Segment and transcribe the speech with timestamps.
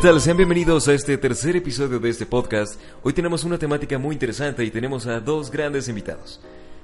[0.00, 0.18] Tal?
[0.18, 2.80] Sean bienvenidos a este tercer episodio de este podcast.
[3.02, 6.40] Hoy tenemos una temática muy interesante y tenemos a dos grandes invitados.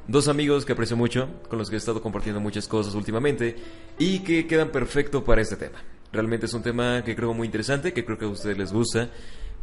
[0.06, 3.56] Dos amigos que aprecio mucho, con los que he estado compartiendo muchas cosas últimamente
[3.98, 5.78] y que quedan perfecto para este tema.
[6.12, 9.08] Realmente es un tema que creo muy interesante, que creo que a ustedes les gusta.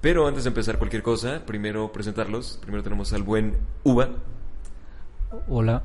[0.02, 2.58] Pero antes de empezar cualquier cosa, primero presentarlos.
[2.59, 4.09] Primero tenemos al buen Uva.
[5.48, 5.84] Hola.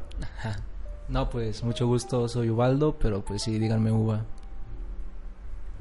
[1.10, 4.24] No, pues mucho gusto, soy Ubaldo, pero pues sí, díganme Uva.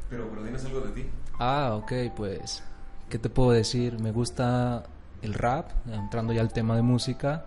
[0.10, 1.06] Pero, pero dinos algo de ti.
[1.40, 2.64] Ah, ok, pues,
[3.10, 4.00] ¿qué te puedo decir?
[4.00, 4.84] Me gusta
[5.22, 7.46] el rap, entrando ya al tema de música.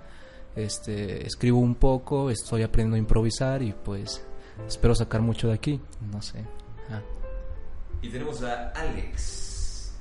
[0.54, 4.24] Este, escribo un poco, estoy aprendiendo a improvisar y pues
[4.66, 5.80] espero sacar mucho de aquí,
[6.12, 6.44] no sé.
[6.88, 7.00] Ah.
[8.02, 9.92] Y tenemos a Alex.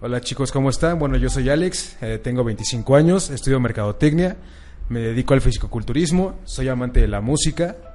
[0.00, 0.98] Hola chicos, ¿cómo están?
[0.98, 4.36] Bueno, yo soy Alex, eh, tengo 25 años, estudio mercadotecnia,
[4.88, 7.91] me dedico al fisicoculturismo, soy amante de la música.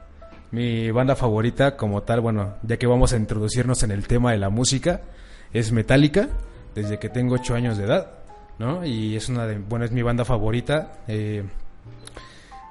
[0.51, 4.37] Mi banda favorita como tal, bueno, ya que vamos a introducirnos en el tema de
[4.37, 5.01] la música,
[5.53, 6.29] es Metallica,
[6.73, 8.11] desde que tengo 8 años de edad,
[8.59, 8.85] ¿no?
[8.85, 10.99] Y es una de, bueno, es mi banda favorita.
[11.07, 11.43] eh,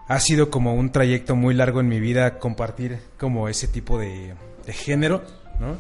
[0.09, 4.35] ha sido como un trayecto muy largo en mi vida compartir como ese tipo de,
[4.69, 5.23] género,
[5.59, 5.77] ¿no?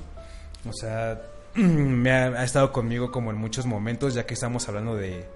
[0.68, 1.22] O sea,
[1.54, 5.28] me ha estado conmigo como en muchos momentos, ya que estamos hablando de,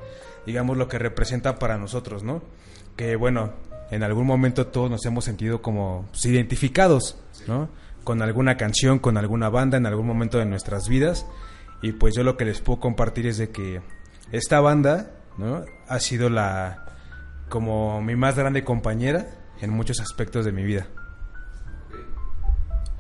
[0.44, 2.42] digamos, lo que representa para nosotros, ¿no?
[2.96, 3.52] Que bueno,
[3.90, 7.68] en algún momento todos nos hemos sentido como pues, identificados, ¿no?
[8.04, 11.26] Con alguna canción, con alguna banda en algún momento de nuestras vidas.
[11.82, 13.80] Y pues yo lo que les puedo compartir es de que
[14.32, 15.64] esta banda, ¿no?
[15.88, 16.86] Ha sido la,
[17.48, 19.26] como mi más grande compañera
[19.60, 20.86] en muchos aspectos de mi vida.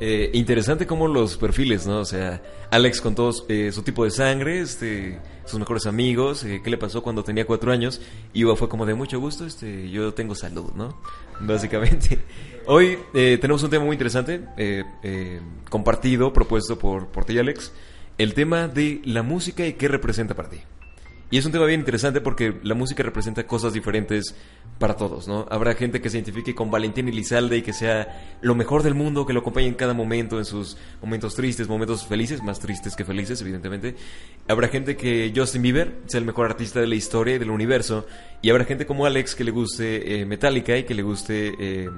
[0.02, 1.98] Eh, interesante como los perfiles, ¿no?
[2.00, 6.62] O sea, Alex con todo eh, su tipo de sangre, este, sus mejores amigos, eh,
[6.64, 8.00] qué le pasó cuando tenía cuatro años.
[8.32, 10.96] Y fue como de mucho gusto, este, yo tengo salud, ¿no?
[11.40, 12.18] Básicamente.
[12.66, 14.40] Hoy eh, tenemos un tema muy interesante,
[15.68, 17.72] compartido, propuesto por, por ti, Alex.
[18.16, 20.58] El tema de la música y qué representa para ti.
[21.30, 24.34] Y es un tema bien interesante porque la música representa cosas diferentes
[24.80, 25.46] para todos, ¿no?
[25.48, 29.26] Habrá gente que se identifique con Valentín Elizalde y que sea lo mejor del mundo,
[29.26, 33.04] que lo acompañe en cada momento, en sus momentos tristes, momentos felices, más tristes que
[33.04, 33.94] felices, evidentemente.
[34.48, 38.06] Habrá gente que Justin Bieber sea el mejor artista de la historia y del universo.
[38.42, 41.54] Y habrá gente como Alex que le guste eh, Metallica y que le guste...
[41.60, 41.90] Eh,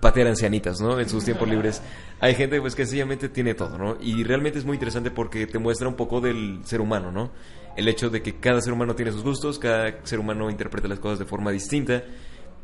[0.00, 0.98] patear ancianitas, ¿no?
[0.98, 1.82] En sus tiempos libres.
[2.20, 3.96] Hay gente pues que sencillamente tiene todo, ¿no?
[4.00, 7.30] Y realmente es muy interesante porque te muestra un poco del ser humano, ¿no?
[7.80, 10.98] El hecho de que cada ser humano tiene sus gustos, cada ser humano interpreta las
[10.98, 12.04] cosas de forma distinta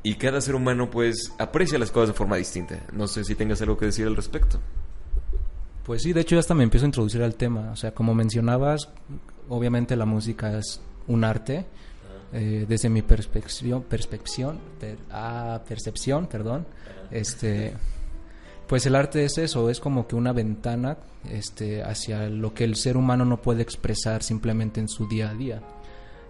[0.02, 2.82] y cada ser humano pues aprecia las cosas de forma distinta.
[2.92, 4.60] No sé si tengas algo que decir al respecto.
[5.84, 7.70] Pues sí, de hecho ya hasta me empiezo a introducir al tema.
[7.72, 8.90] O sea, como mencionabas,
[9.48, 11.64] obviamente la música es un arte.
[12.34, 16.66] Eh, desde mi perspección, perspección, per- ah, percepción, perdón,
[17.10, 17.72] este,
[18.66, 20.98] pues el arte es eso, es como que una ventana,
[21.30, 25.34] este, hacia lo que el ser humano no puede expresar simplemente en su día a
[25.34, 25.62] día.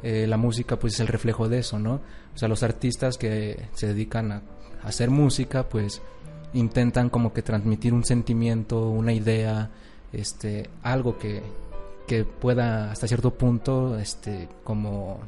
[0.02, 1.94] Eh, la música, pues es el reflejo de eso, ¿no?
[2.34, 4.42] O sea, los artistas que se dedican a,
[4.82, 6.02] hacer música, pues
[6.52, 9.70] intentan como que transmitir un sentimiento, una idea,
[10.12, 11.42] este, algo que,
[12.06, 15.20] que pueda hasta cierto punto, este, como,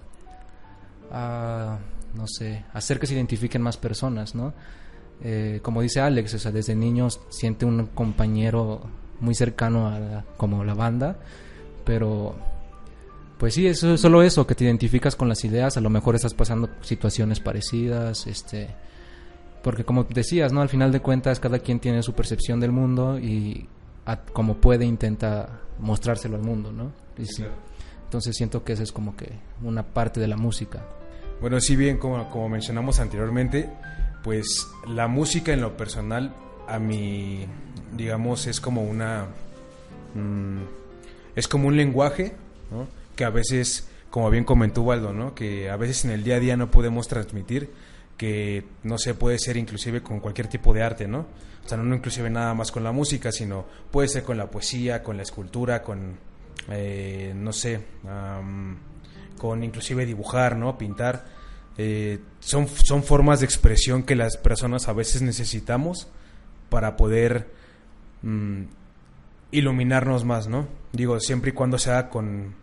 [1.10, 1.78] ah,
[2.14, 4.52] no sé, hacer que se identifiquen más personas, ¿no?
[5.22, 8.82] Eh, como dice Alex, o sea, desde niños siente un compañero
[9.20, 11.16] muy cercano a la- como la banda,
[11.84, 12.36] pero
[13.38, 16.14] pues sí, eso es solo eso, que te identificas con las ideas, a lo mejor
[16.16, 18.68] estás pasando situaciones parecidas, este,
[19.62, 20.60] porque como decías, ¿no?
[20.60, 23.68] Al final de cuentas cada quien tiene su percepción del mundo y
[24.06, 26.92] a- como puede intenta mostrárselo al mundo, ¿no?
[27.16, 27.44] Y sí.
[28.04, 29.30] Entonces siento que esa es como que
[29.62, 30.84] una parte de la música.
[31.40, 33.68] Bueno, si bien como, como mencionamos anteriormente,
[34.28, 36.34] pues la música en lo personal
[36.66, 37.46] a mí,
[37.96, 39.24] digamos, es como una...
[40.14, 40.64] mm,
[41.34, 42.36] es como un lenguaje,
[42.70, 42.88] ¿no?
[43.16, 45.34] Que a veces como bien comentó Waldo, ¿no?
[45.34, 47.70] Que a veces en el día a día no podemos transmitir,
[48.18, 51.20] que no se puede ser inclusive con cualquier tipo de arte, ¿no?
[51.64, 55.02] O sea, no inclusive nada más con la música, sino puede ser con la poesía,
[55.02, 56.18] con la escultura, con,
[56.68, 57.80] eh, no sé,
[59.38, 60.76] con inclusive dibujar, ¿no?
[60.76, 61.37] Pintar.
[61.80, 66.08] Eh, son, son formas de expresión que las personas a veces necesitamos
[66.68, 67.48] para poder
[68.22, 68.62] mm,
[69.52, 70.66] iluminarnos más, ¿no?
[70.92, 72.54] Digo, siempre y cuando se haga con,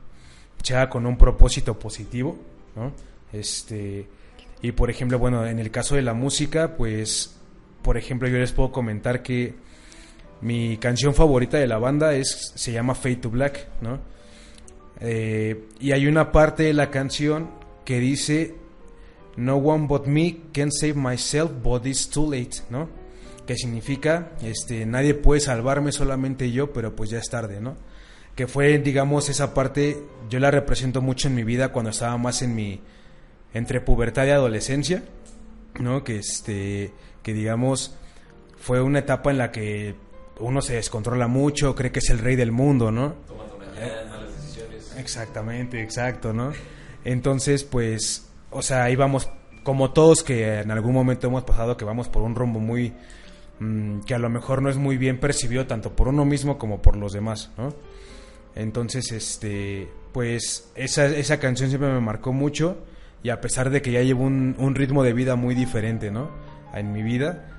[0.62, 2.38] se con un propósito positivo,
[2.76, 2.92] ¿no?
[3.32, 4.08] Este,
[4.62, 7.36] y por ejemplo, bueno, en el caso de la música, pues,
[7.82, 9.56] por ejemplo, yo les puedo comentar que
[10.42, 14.00] mi canción favorita de la banda es, se llama Fade to Black, ¿no?
[15.00, 17.50] Eh, y hay una parte de la canción
[17.84, 18.56] que dice,
[19.38, 22.90] No one but me can save myself, but it's too late, ¿no?
[23.46, 27.76] Que significa, este, nadie puede salvarme, solamente yo, pero pues ya es tarde, ¿no?
[28.36, 29.98] Que fue, digamos, esa parte,
[30.30, 32.82] yo la represento mucho en mi vida cuando estaba más en mi,
[33.54, 35.04] entre pubertad y adolescencia,
[35.80, 36.04] ¿no?
[36.04, 36.94] Que este,
[37.24, 37.96] que digamos,
[38.58, 39.96] fue una etapa en la que
[40.40, 43.16] uno se descontrola mucho, cree que es el rey del mundo, ¿no?
[44.98, 46.52] Exactamente, exacto, ¿no?
[47.04, 48.25] Entonces, pues,
[48.56, 49.30] o sea, íbamos
[49.64, 52.94] como todos que en algún momento hemos pasado que vamos por un rumbo muy
[53.60, 56.82] mm, que a lo mejor no es muy bien percibido tanto por uno mismo como
[56.82, 57.74] por los demás, ¿no?
[58.56, 62.78] Entonces, este, pues esa, esa canción siempre me marcó mucho
[63.22, 66.30] y a pesar de que ya llevo un, un ritmo de vida muy diferente, ¿no?
[66.74, 67.50] En mi vida,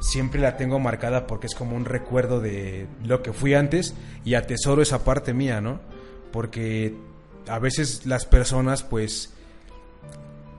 [0.00, 3.94] siempre la tengo marcada porque es como un recuerdo de lo que fui antes
[4.24, 5.80] y atesoro esa parte mía, ¿no?
[6.32, 6.94] porque
[7.46, 9.32] a veces las personas pues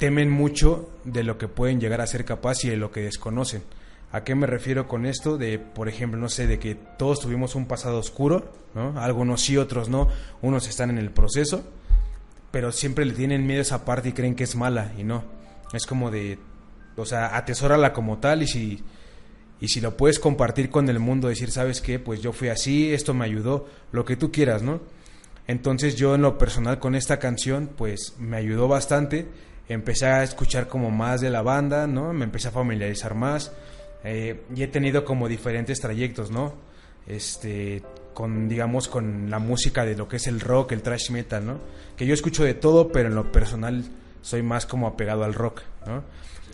[0.03, 3.63] temen mucho de lo que pueden llegar a ser capaz y de lo que desconocen.
[4.11, 5.37] ¿A qué me refiero con esto?
[5.37, 8.99] De, por ejemplo, no sé, de que todos tuvimos un pasado oscuro, ¿no?
[8.99, 10.09] Algunos sí, otros no,
[10.41, 11.63] unos están en el proceso,
[12.51, 15.23] pero siempre le tienen miedo a esa parte y creen que es mala y no.
[15.71, 16.37] Es como de,
[16.97, 18.83] o sea, atesórala como tal y si,
[19.61, 21.97] y si lo puedes compartir con el mundo, decir, ¿sabes qué?
[21.97, 24.81] Pues yo fui así, esto me ayudó, lo que tú quieras, ¿no?
[25.47, 29.29] Entonces yo en lo personal con esta canción pues me ayudó bastante,
[29.67, 32.13] empecé a escuchar como más de la banda, ¿no?
[32.13, 33.51] Me empecé a familiarizar más
[34.03, 36.53] eh, y he tenido como diferentes trayectos, ¿no?
[37.07, 37.83] Este,
[38.13, 41.59] con digamos con la música de lo que es el rock, el thrash metal, ¿no?
[41.97, 43.83] Que yo escucho de todo, pero en lo personal
[44.21, 46.03] soy más como apegado al rock, ¿no?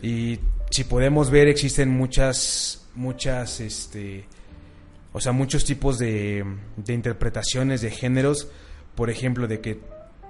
[0.01, 0.39] Y
[0.69, 4.25] si podemos ver existen muchas muchas este
[5.11, 6.45] o sea, muchos tipos de,
[6.77, 8.49] de interpretaciones de géneros
[8.99, 9.79] por ejemplo, de que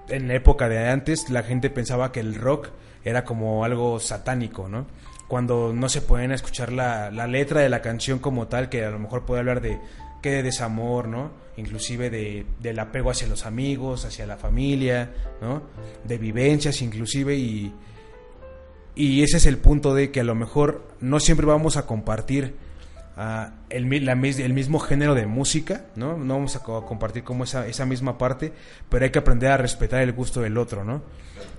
[0.10, 2.70] en la época de antes la gente pensaba que el rock
[3.04, 4.86] era como algo satánico, ¿no?
[5.28, 9.00] Cuando no se pueden escuchar la, letra de la canción como tal, que a lo
[9.00, 9.80] mejor puede hablar de
[10.22, 11.32] que de desamor, ¿no?
[11.56, 15.12] Inclusive de, del apego hacia los amigos, hacia la familia,
[15.42, 15.62] ¿no?
[16.04, 17.74] De vivencias inclusive y,
[18.96, 22.56] y ese es el punto de que a lo mejor no siempre vamos a compartir
[23.70, 26.18] el, mismo género de música, ¿no?
[26.18, 28.54] No vamos a compartir como esa, esa misma parte,
[28.88, 31.02] pero hay que aprender a respetar el gusto del otro, ¿no?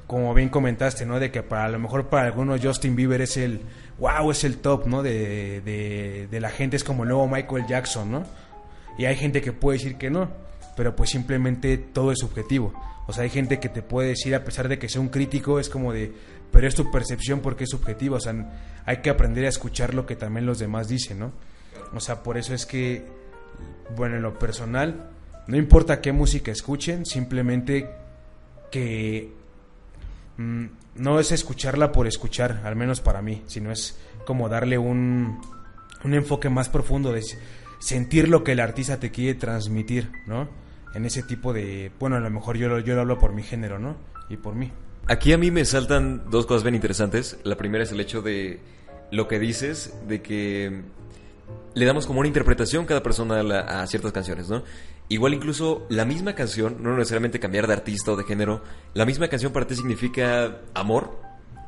[0.07, 1.21] Como bien comentaste, ¿no?
[1.21, 3.61] De que para a lo mejor para algunos Justin Bieber es el,
[3.99, 5.03] wow, es el top, ¿no?
[5.03, 8.25] De, de, de la gente, es como el nuevo Michael Jackson, ¿no?
[8.97, 10.31] Y hay gente que puede decir que no,
[10.77, 12.73] pero pues simplemente todo es subjetivo.
[13.07, 15.59] O sea, hay gente que te puede decir, a pesar de que sea un crítico,
[15.59, 16.13] es como de,
[16.53, 18.17] pero es tu percepción porque es subjetiva.
[18.17, 18.35] O sea,
[18.85, 21.33] hay que aprender a escuchar lo que también los demás dicen, ¿no?
[21.95, 23.07] O sea, por eso es que,
[23.97, 25.11] bueno, en lo personal,
[25.47, 27.91] no importa qué música escuchen, simplemente
[28.71, 29.33] que
[30.37, 30.67] mm,
[30.97, 35.41] no es escucharla por escuchar, al menos para mí, sino es como darle un,
[36.05, 37.25] un enfoque más profundo de
[37.81, 40.49] sentir lo que el artista te quiere transmitir, ¿no?
[40.95, 43.79] En ese tipo de, bueno, a lo mejor yo, yo lo hablo por mi género,
[43.79, 43.97] ¿no?
[44.29, 44.71] Y por mí.
[45.11, 47.37] Aquí a mí me saltan dos cosas bien interesantes.
[47.43, 48.61] La primera es el hecho de
[49.11, 50.83] lo que dices, de que
[51.75, 54.63] le damos como una interpretación cada persona a, ciertas canciones, ¿no?
[55.09, 58.63] Igual incluso la misma canción, no necesariamente cambiar de artista o de género,
[58.95, 61.19] la misma canción para ti significa amor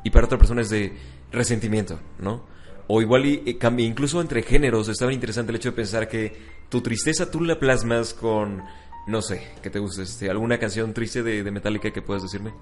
[0.05, 0.93] y para otra persona es de
[1.33, 2.45] resentimiento, ¿no?
[2.87, 6.33] O igual y, incluso entre géneros, estaba interesante el hecho de pensar que
[6.69, 8.63] tu tristeza tú la plasmas con,
[9.05, 10.03] no sé, ¿qué te gusta?
[10.03, 12.53] Este, ¿Alguna canción triste de, de Metallica que puedas decirme?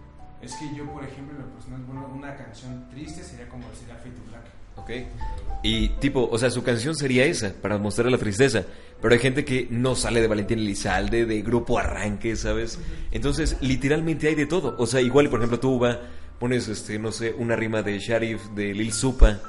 [0.41, 1.35] Es que yo, por ejemplo,
[2.15, 4.43] una canción triste sería como decir Fate to Black.
[4.75, 4.89] Ok.
[5.63, 8.65] Y tipo, o sea, su canción sería esa, para mostrar la tristeza.
[9.01, 12.79] Pero hay gente que no sale de Valentín Elizalde, de Grupo Arranque, ¿sabes?
[13.11, 14.75] Entonces, literalmente hay de todo.
[14.77, 15.99] O sea, igual, por ejemplo, tú va,
[16.39, 19.39] pones, este, no sé, una rima de Sharif, de Lil Supa,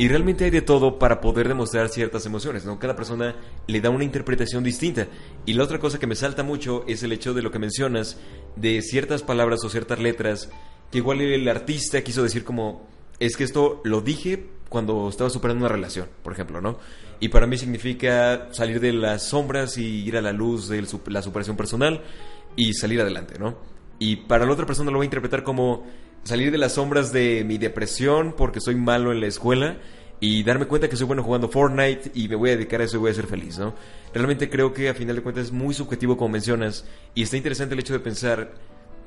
[0.00, 2.78] Y realmente hay de todo para poder demostrar ciertas emociones, ¿no?
[2.78, 3.34] Cada persona
[3.66, 5.08] le da una interpretación distinta.
[5.44, 8.16] Y la otra cosa que me salta mucho es el hecho de lo que mencionas,
[8.54, 10.50] de ciertas palabras o ciertas letras,
[10.92, 12.88] que igual el artista quiso decir como,
[13.18, 16.78] es que esto lo dije cuando estaba superando una relación, por ejemplo, ¿no?
[17.18, 21.22] Y para mí significa salir de las sombras y ir a la luz de la
[21.22, 22.04] superación personal
[22.54, 23.56] y salir adelante, ¿no?
[23.98, 25.84] Y para la otra persona lo va a interpretar como
[26.22, 29.78] salir de las sombras de mi depresión porque soy malo en la escuela
[30.20, 32.96] y darme cuenta que soy bueno jugando Fortnite y me voy a dedicar a eso
[32.96, 33.74] y voy a ser feliz, ¿no?
[34.12, 37.74] Realmente creo que a final de cuentas es muy subjetivo como mencionas y está interesante
[37.74, 38.52] el hecho de pensar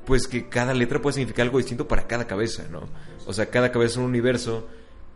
[0.04, 2.88] pues que cada letra puede significar algo distinto para cada cabeza, ¿no?
[3.26, 4.66] O sea, cada cabeza es un universo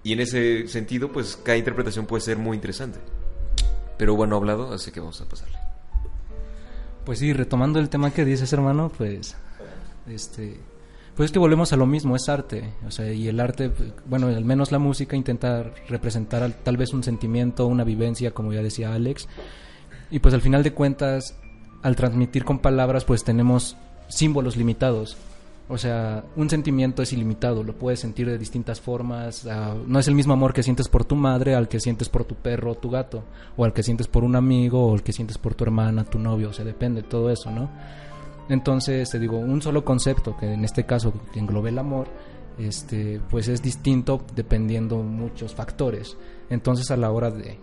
[0.03, 2.99] y en ese sentido pues cada interpretación puede ser muy interesante.
[3.99, 5.59] Pero bueno, hablado, así que vamos a pasarle.
[7.05, 9.37] Pues sí, retomando el tema que dices, hermano, pues
[10.09, 10.61] este
[11.17, 12.75] pues es que volvemos a lo mismo, es arte.
[12.87, 13.73] O sea, y el arte,
[14.05, 18.63] bueno, al menos la música intenta representar tal vez un sentimiento, una vivencia, como ya
[18.63, 19.27] decía Alex.
[20.11, 21.35] Y pues al final de cuentas,
[21.83, 25.17] al transmitir con palabras, pues tenemos símbolos limitados.
[25.69, 29.47] O sea, un sentimiento es ilimitado, lo puedes sentir de distintas formas.
[29.47, 32.25] Ah, no es el mismo amor que sientes por tu madre al que sientes por
[32.25, 33.25] tu perro o tu gato,
[33.57, 36.19] o al que sientes por un amigo, o al que sientes por tu hermana, tu
[36.19, 36.51] novio.
[36.51, 37.71] O sea, depende de todo eso, ¿no?
[38.49, 42.09] Entonces, te digo, un solo concepto, que en este caso englobe el amor,
[42.59, 46.17] este, pues es distinto dependiendo muchos factores.
[46.49, 47.59] Entonces, a la hora de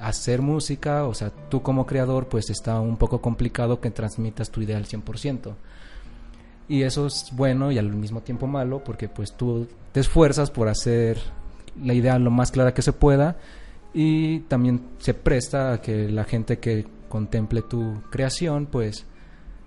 [0.00, 4.60] hacer música, o sea, tú como creador, pues está un poco complicado que transmitas tu
[4.60, 5.54] idea al 100%.
[6.68, 10.68] Y eso es bueno y al mismo tiempo malo, porque pues tú te esfuerzas por
[10.68, 11.18] hacer
[11.80, 13.36] la idea lo más clara que se pueda
[13.94, 19.06] y también se presta a que la gente que contemple tu creación, pues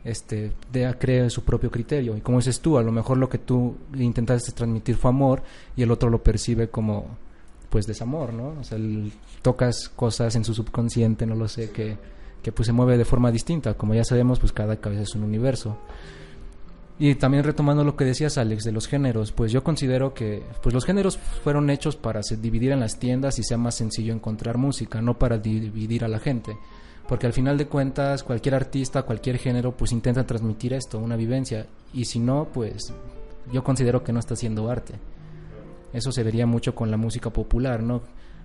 [0.03, 2.15] este, de, cree su propio criterio.
[2.15, 5.43] Y como dices tú, a lo mejor lo que tú intentaste transmitir fue amor
[5.75, 7.17] y el otro lo percibe como
[7.69, 8.55] pues desamor, ¿no?
[8.59, 8.79] O sea,
[9.41, 11.97] tocas cosas en su subconsciente, no lo sé, que,
[12.41, 13.75] que pues se mueve de forma distinta.
[13.75, 15.77] Como ya sabemos, pues cada cabeza es un universo.
[16.97, 20.73] Y también retomando lo que decías Alex de los géneros, pues yo considero que pues
[20.73, 24.57] los géneros fueron hechos para se dividir en las tiendas y sea más sencillo encontrar
[24.57, 26.57] música, no para dividir a la gente
[27.09, 31.65] porque al final de cuentas cualquier artista, cualquier género, pues intenta transmitir esto, una vivencia,
[31.91, 32.93] y si no, pues
[33.51, 34.93] yo considero que no está haciendo arte.
[35.91, 38.03] Eso se vería mucho con la música popular, ¿no?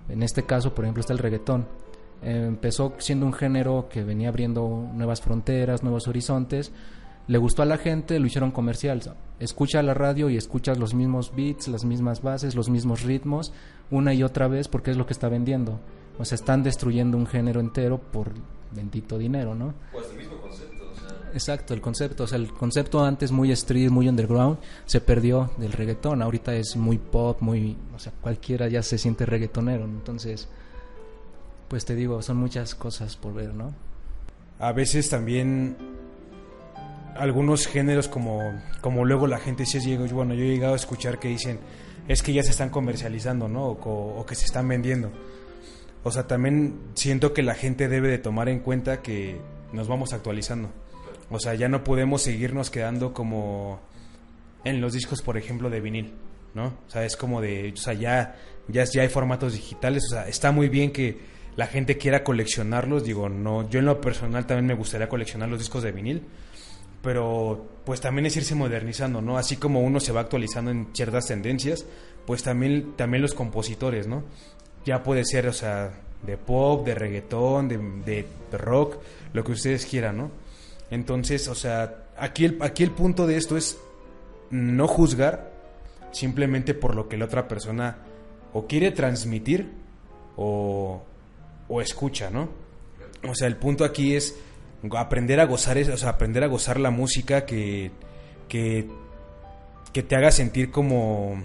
[0.09, 1.67] En este caso, por ejemplo, está el reggaetón.
[2.23, 6.71] empezó siendo un género que venía abriendo nuevas fronteras, nuevos horizontes.
[7.27, 8.99] Le gustó a la gente, lo hicieron comercial.
[9.39, 13.53] Escucha la radio y escuchas los mismos beats, las mismas bases, los mismos ritmos,
[13.91, 15.79] una y otra vez porque es lo que está vendiendo.
[16.17, 18.31] O sea, están destruyendo un género entero por
[18.71, 19.73] bendito dinero, ¿no?
[19.91, 21.31] Pues el mismo concepto, o sea.
[21.33, 25.73] Exacto, el concepto, o sea, el concepto antes muy street, muy underground, se perdió del
[25.73, 30.47] reggaetón, ahorita es muy pop, muy, o sea, cualquiera ya se siente reggaetonero, entonces,
[31.67, 33.73] pues te digo, son muchas cosas por ver, ¿no?
[34.59, 35.75] A veces también
[37.17, 38.39] algunos géneros como,
[38.81, 41.59] como luego la gente se llega, bueno, yo he llegado a escuchar que dicen,
[42.07, 43.65] es que ya se están comercializando, ¿no?
[43.65, 45.11] o que se están vendiendo
[46.05, 49.41] o sea, también siento que la gente debe de tomar en cuenta que
[49.73, 50.69] nos vamos actualizando.
[51.31, 53.79] O sea, ya no podemos seguirnos quedando como
[54.63, 56.13] en los discos, por ejemplo, de vinil,
[56.53, 56.67] ¿no?
[56.67, 58.35] O sea, es como de, o sea, ya,
[58.67, 61.17] ya, ya hay formatos digitales, o sea, está muy bien que
[61.55, 65.57] la gente quiera coleccionarlos, digo, no, yo en lo personal también me gustaría coleccionar los
[65.57, 66.21] discos de vinil,
[67.01, 69.39] pero pues también es irse modernizando, ¿no?
[69.39, 71.87] Así como uno se va actualizando en ciertas tendencias,
[72.27, 74.23] pues también, también los compositores, ¿no?
[74.85, 75.91] Ya puede ser, o sea,
[76.25, 78.97] de pop, de reggaetón, de, rock,
[79.33, 80.31] lo que ustedes quieran, ¿no?
[80.89, 83.77] Entonces, o sea, aquí el, aquí el punto de esto es
[84.51, 85.51] no juzgar
[86.11, 87.97] simplemente por lo que la otra persona
[88.53, 89.71] o quiere transmitir
[90.37, 91.03] o,
[91.67, 92.49] o escucha, ¿no?
[93.27, 94.37] O sea, el punto aquí es
[94.95, 97.91] aprender a gozar, aprender a gozar la música que,
[98.47, 98.87] que,
[99.91, 101.43] que te haga sentir como,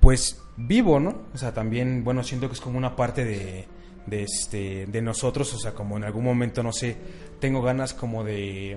[0.00, 1.22] pues, vivo, ¿no?
[1.34, 3.66] O sea, también, bueno, siento que es como una parte de,
[4.06, 6.96] de, este, de nosotros, o sea, como en algún momento, no sé,
[7.40, 8.76] tengo ganas como de,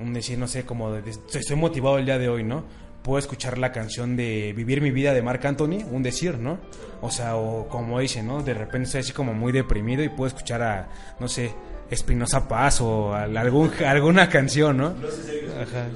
[0.00, 2.64] un decir, no sé, como de, estoy motivado el día de hoy, ¿no?
[3.02, 6.58] Puedo escuchar la canción de Vivir mi vida de Marc Anthony, un decir, ¿no?
[7.00, 8.42] O sea, o como dice, ¿no?
[8.42, 11.52] De repente estoy así como muy deprimido y puedo escuchar a, no sé,
[11.90, 14.88] Espinosa Paz o algún, alguna canción, ¿no?
[14.88, 15.88] Ajá.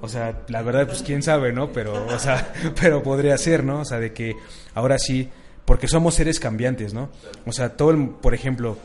[0.00, 1.72] O sea, la verdad, pues quién sabe, ¿no?
[1.72, 3.80] Pero, o sea, pero podría ser, ¿no?
[3.80, 4.36] O sea, de que
[4.74, 5.28] ahora sí,
[5.64, 7.10] porque somos seres cambiantes, ¿no?
[7.46, 8.78] O sea, todo el, por ejemplo,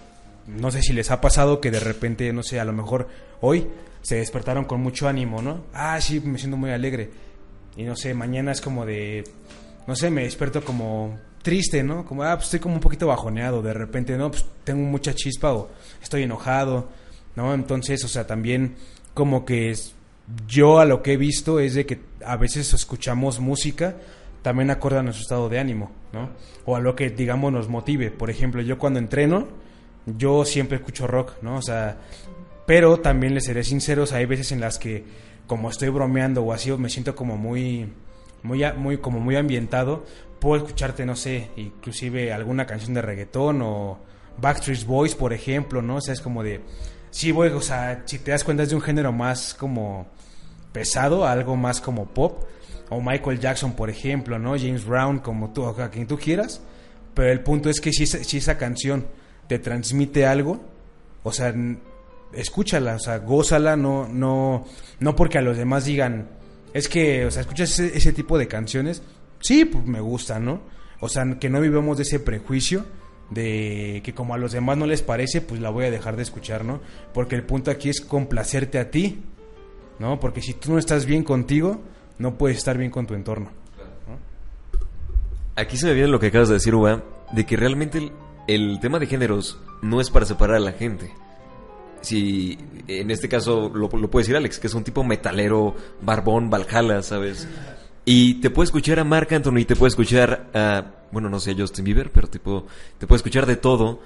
[0.47, 3.07] no sé si les ha pasado que de repente, no sé, a lo mejor
[3.41, 3.67] hoy
[4.01, 5.65] se despertaron con mucho ánimo, ¿no?
[5.73, 7.09] Ah, sí, me siento muy alegre.
[7.77, 9.23] Y no sé, mañana es como de,
[9.87, 12.05] no sé, me despierto como triste, ¿no?
[12.05, 15.53] Como, ah, pues estoy como un poquito bajoneado, de repente, no, pues tengo mucha chispa
[15.53, 15.69] o
[16.01, 16.89] estoy enojado,
[17.35, 17.53] ¿no?
[17.53, 18.75] Entonces, o sea, también
[19.13, 19.93] como que es,
[20.47, 23.95] yo a lo que he visto es de que a veces escuchamos música
[24.41, 26.29] también acorde a nuestro estado de ánimo, ¿no?
[26.65, 28.11] O a lo que, digamos, nos motive.
[28.11, 29.47] Por ejemplo, yo cuando entreno,
[30.05, 31.57] yo siempre escucho rock, ¿no?
[31.57, 31.97] O sea,
[32.65, 35.03] pero también les seré sinceros, hay veces en las que
[35.47, 37.91] como estoy bromeando o así, me siento como muy,
[38.41, 40.05] muy, muy, como muy ambientado,
[40.39, 43.99] puedo escucharte, no sé, inclusive alguna canción de reggaetón o
[44.37, 45.97] Backstreet Boys, por ejemplo, ¿no?
[45.97, 46.61] O sea, es como de,
[47.09, 50.07] sí, voy, o sea, si te das cuenta es de un género más como
[50.71, 52.43] pesado, algo más como pop,
[52.89, 54.57] o Michael Jackson, por ejemplo, ¿no?
[54.57, 56.61] James Brown, como tú, a quien tú quieras,
[57.13, 59.05] pero el punto es que si, esa canción
[59.47, 60.61] te transmite algo,
[61.23, 61.53] o sea,
[62.33, 64.65] escúchala, o sea, gózala, no, no,
[64.99, 66.29] no porque a los demás digan,
[66.73, 69.03] es que, o sea, escuchas ese, tipo de canciones,
[69.39, 70.61] sí, pues me gusta, ¿no?
[70.99, 72.85] O sea, que no vivamos de ese prejuicio
[73.29, 76.23] de que como a los demás no les parece, pues la voy a dejar de
[76.23, 76.81] escuchar, ¿no?
[77.13, 79.23] Porque el punto aquí es complacerte a ti,
[80.01, 80.19] ¿no?
[80.19, 81.79] Porque si tú no estás bien contigo,
[82.17, 83.51] no puedes estar bien con tu entorno.
[85.55, 88.11] Aquí se me viene lo que acabas de decir, Uba, de que realmente
[88.47, 91.13] el, tema de géneros no es para separar a la gente
[92.01, 96.49] si en este caso lo, lo puede decir Alex, que es un tipo metalero, barbón,
[96.49, 97.47] Valhalla, ¿sabes?
[98.03, 101.85] Y te puede escuchar a Mark Anthony, te puede escuchar a, bueno, no sé, Justin
[101.85, 102.65] Bieber, pero tipo,
[102.97, 103.99] te puede escuchar de todo.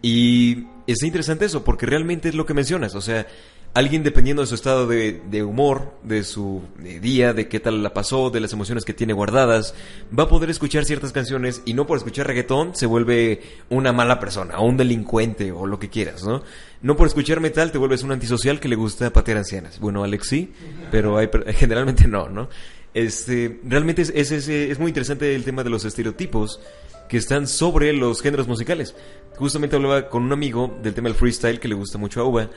[0.00, 3.26] Y es interesante eso, porque realmente es lo que mencionas, o sea,
[3.74, 6.62] alguien dependiendo de su estado de, humor, de su
[7.00, 9.74] día, de qué tal la pasó, de las emociones que tiene guardadas,
[10.16, 14.20] va a poder escuchar ciertas canciones y no por escuchar reggaetón se vuelve una mala
[14.20, 16.42] persona o un delincuente o lo que quieras, ¿no?
[16.82, 19.78] No por escuchar metal te vuelves un antisocial que le gusta patear ancianas.
[19.78, 20.52] Bueno, Alex sí,
[20.90, 22.48] pero hay, generalmente no, ¿no?
[22.92, 26.60] Este, realmente es, es, es muy interesante el tema de los estereotipos
[27.08, 28.94] que están sobre los géneros musicales.
[29.36, 32.50] Justamente hablaba con un amigo del tema del freestyle que le gusta mucho a Uva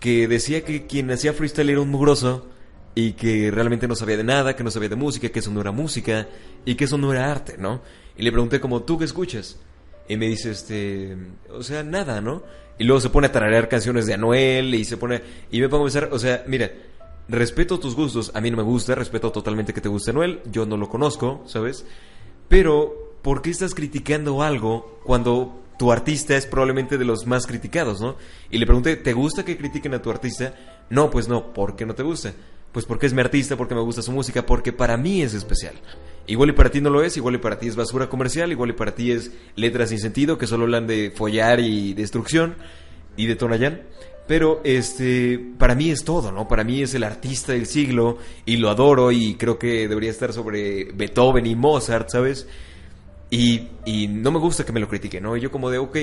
[0.00, 2.46] que decía que quien hacía freestyle era un mugroso
[2.94, 5.60] y que realmente no sabía de nada, que no sabía de música, que eso no
[5.60, 6.28] era música
[6.64, 7.82] y que eso no era arte, ¿no?
[8.16, 9.58] Y le pregunté como, ¿tú qué escuchas?
[10.08, 11.16] Y me dice, este,
[11.50, 12.42] o sea, nada, ¿no?
[12.78, 15.84] Y luego se pone a tararear canciones de Anuel y se pone, y me pongo
[15.84, 16.70] a pensar, o sea, mira,
[17.28, 20.64] respeto tus gustos, a mí no me gusta, respeto totalmente que te guste Anuel, yo
[20.64, 21.84] no lo conozco, ¿sabes?
[22.48, 28.00] Pero, ¿por qué estás criticando algo cuando tu artista es probablemente de los más criticados,
[28.00, 28.16] ¿no?
[28.50, 30.54] Y le pregunté, ¿te gusta que critiquen a tu artista?
[30.90, 32.32] No, pues no, ¿por qué no te gusta?
[32.72, 35.74] Pues porque es mi artista, porque me gusta su música, porque para mí es especial.
[36.26, 38.70] Igual y para ti no lo es, igual y para ti es basura comercial, igual
[38.70, 42.56] y para ti es letras sin sentido que solo hablan de follar y destrucción
[43.16, 43.82] y de Tonayán.
[44.26, 46.48] Pero este, para mí es todo, ¿no?
[46.48, 50.32] Para mí es el artista del siglo y lo adoro y creo que debería estar
[50.32, 52.48] sobre Beethoven y Mozart, ¿sabes?
[53.30, 55.36] Y, y no me gusta que me lo critiquen, ¿no?
[55.36, 55.96] Y yo como de, ok,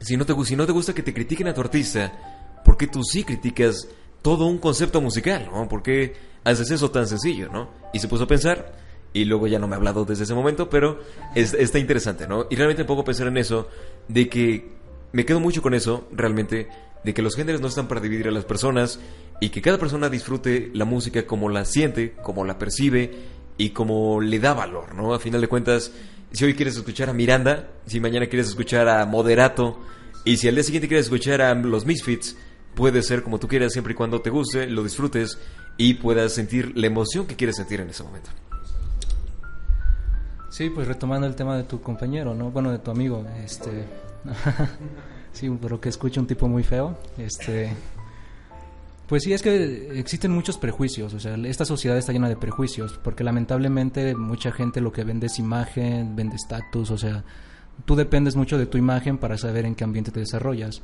[0.00, 2.86] si no, te, si no te gusta que te critiquen a tu artista, ¿por qué
[2.86, 3.88] tú sí criticas
[4.22, 5.68] todo un concepto musical, ¿no?
[5.68, 7.70] ¿Por qué haces eso tan sencillo, ¿no?
[7.92, 8.74] Y se puso a pensar,
[9.12, 11.00] y luego ya no me ha hablado desde ese momento, pero
[11.34, 12.46] está interesante, ¿no?
[12.50, 13.68] Y realmente puedo pensar en eso,
[14.08, 14.72] de que
[15.12, 16.68] me quedo mucho con eso, realmente,
[17.02, 19.00] de que los géneros no están para dividir a las personas
[19.40, 23.10] y que cada persona disfrute la música como la siente, como la percibe
[23.56, 25.14] y como le da valor, ¿no?
[25.14, 25.92] A final de cuentas,
[26.32, 29.78] si hoy quieres escuchar a Miranda, si mañana quieres escuchar a Moderato,
[30.24, 32.36] y si al día siguiente quieres escuchar a los Misfits,
[32.74, 35.38] puede ser como tú quieras siempre y cuando te guste, lo disfrutes
[35.76, 38.30] y puedas sentir la emoción que quieres sentir en ese momento.
[40.50, 42.50] Sí, pues retomando el tema de tu compañero, ¿no?
[42.50, 43.86] Bueno, de tu amigo, este...
[45.32, 47.72] sí, pero que escucha un tipo muy feo, este...
[49.10, 52.96] Pues sí, es que existen muchos prejuicios, o sea, esta sociedad está llena de prejuicios,
[53.02, 57.24] porque lamentablemente mucha gente lo que vende es imagen, vende estatus, o sea,
[57.86, 60.82] tú dependes mucho de tu imagen para saber en qué ambiente te desarrollas.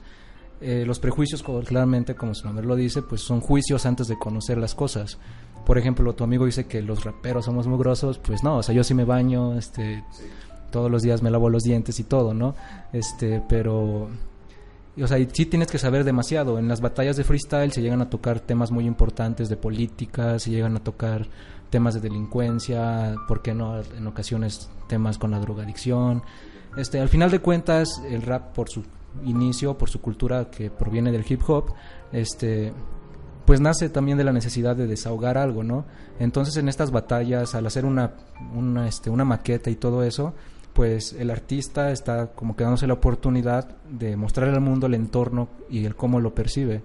[0.61, 4.59] Eh, los prejuicios, claramente, como su nombre lo dice, pues son juicios antes de conocer
[4.59, 5.19] las cosas.
[5.65, 8.83] Por ejemplo, tu amigo dice que los raperos somos mugrosos, pues no, o sea, yo
[8.83, 10.03] sí me baño, este,
[10.73, 12.57] todos los días me lavo los dientes y todo, ¿no?
[12.93, 14.09] Este, pero
[15.03, 16.59] o sea, sí tienes que saber demasiado.
[16.59, 20.51] En las batallas de freestyle se llegan a tocar temas muy importantes de política, se
[20.51, 21.27] llegan a tocar
[21.71, 23.81] temas de delincuencia, ¿por qué no?
[23.81, 26.23] En ocasiones temas con la drogadicción.
[26.77, 28.85] Este, al final de cuentas, el rap por su
[29.25, 31.73] inicio, por su cultura que proviene del hip hop,
[32.13, 32.73] este,
[33.45, 35.87] pues nace también de la necesidad de desahogar algo, ¿no?
[36.19, 38.15] Entonces en estas batallas, al hacer una,
[38.55, 40.35] una, este, una maqueta y todo eso,
[40.77, 45.49] pues el artista está como que dándose la oportunidad de mostrar al mundo el entorno
[45.71, 46.83] y el cómo lo percibe.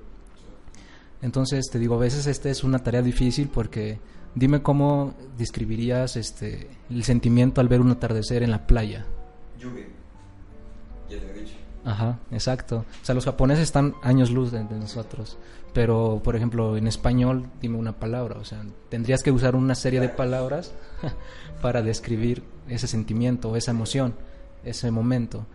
[1.21, 3.99] Entonces, te digo, a veces esta es una tarea difícil porque
[4.33, 9.05] dime cómo describirías este el sentimiento al ver un atardecer en la playa.
[9.59, 9.87] Lluvia.
[11.09, 11.55] Ya te he dicho.
[11.83, 12.85] Ajá, exacto.
[13.01, 15.37] O sea, los japoneses están años luz de, nosotros.
[15.73, 18.37] Pero, por ejemplo, en español, dime una palabra.
[18.39, 20.73] O sea, tendrías que usar una serie de palabras
[21.61, 24.13] para describir ese sentimiento, esa emoción,
[24.63, 25.45] ese momento.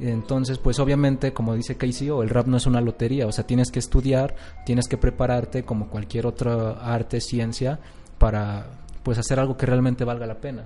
[0.00, 3.70] Entonces, pues obviamente, como dice KCO, el rap no es una lotería, o sea, tienes
[3.70, 4.34] que estudiar,
[4.66, 7.78] tienes que prepararte como cualquier otra arte, ciencia,
[8.18, 8.66] para
[9.04, 10.64] pues hacer algo que realmente valga la pena.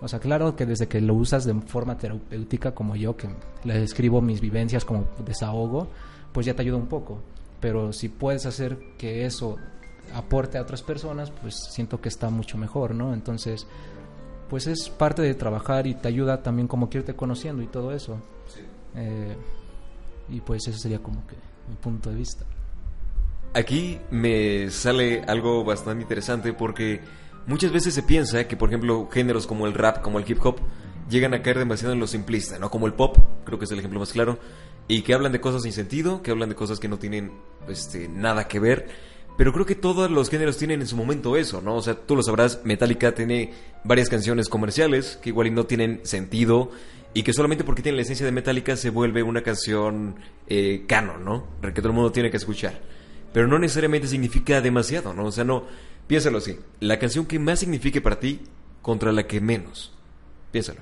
[0.00, 3.28] O sea, claro que desde que lo usas de forma terapéutica como yo, que
[3.64, 5.88] le escribo mis vivencias como desahogo,
[6.32, 7.20] pues ya te ayuda un poco.
[7.60, 9.56] Pero si puedes hacer que eso
[10.14, 13.14] aporte a otras personas, pues siento que está mucho mejor, ¿no?
[13.14, 13.66] Entonces,
[14.48, 17.92] pues es parte de trabajar y te ayuda también como que irte conociendo y todo
[17.92, 18.18] eso.
[18.94, 19.36] Eh,
[20.28, 21.36] y pues ese sería como que
[21.68, 22.44] mi punto de vista.
[23.54, 27.00] Aquí me sale algo bastante interesante porque
[27.46, 30.56] muchas veces se piensa que, por ejemplo, géneros como el rap, como el hip hop,
[31.08, 32.70] llegan a caer demasiado en lo simplista, ¿no?
[32.70, 34.38] Como el pop, creo que es el ejemplo más claro,
[34.88, 37.32] y que hablan de cosas sin sentido, que hablan de cosas que no tienen
[37.68, 38.88] este, nada que ver.
[39.36, 41.74] Pero creo que todos los géneros tienen en su momento eso, ¿no?
[41.74, 43.52] O sea, tú lo sabrás, Metallica tiene
[43.82, 46.70] varias canciones comerciales que igual y no tienen sentido
[47.14, 51.24] y que solamente porque tienen la esencia de Metallica se vuelve una canción eh, canon,
[51.24, 51.46] ¿no?
[51.62, 52.80] Que todo el mundo tiene que escuchar.
[53.32, 55.26] Pero no necesariamente significa demasiado, ¿no?
[55.26, 55.64] O sea, no,
[56.06, 56.58] piénsalo así.
[56.80, 58.40] La canción que más signifique para ti
[58.82, 59.92] contra la que menos.
[60.52, 60.80] Piénsalo.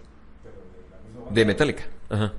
[1.30, 1.84] De Metallica.
[2.08, 2.32] Ajá.